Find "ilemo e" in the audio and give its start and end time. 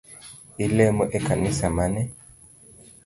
0.65-1.19